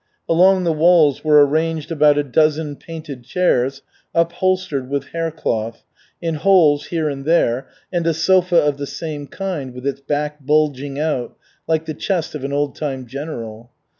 Along 0.27 0.63
the 0.63 0.73
walls 0.73 1.23
were 1.23 1.45
arranged 1.45 1.91
about 1.91 2.17
a 2.17 2.23
dozen 2.23 2.75
painted 2.75 3.23
chairs, 3.23 3.83
upholstered 4.15 4.89
with 4.89 5.09
haircloth, 5.09 5.83
in 6.19 6.33
holes 6.41 6.87
here 6.87 7.07
and 7.07 7.23
there, 7.23 7.67
and 7.93 8.07
a 8.07 8.13
sofa 8.15 8.57
of 8.57 8.77
the 8.77 8.87
same 8.87 9.27
kind 9.27 9.75
with 9.75 9.85
its 9.85 10.01
back 10.01 10.43
bulging 10.43 10.97
out, 10.99 11.37
like 11.67 11.85
the 11.85 11.93
chest 11.93 12.33
of 12.33 12.43
an 12.43 12.51
old 12.51 12.73
time 12.75 13.05
general. 13.05 13.69